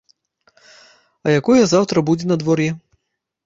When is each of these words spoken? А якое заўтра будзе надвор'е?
А 1.25 1.37
якое 1.43 1.59
заўтра 1.75 2.07
будзе 2.11 2.25
надвор'е? 2.35 2.69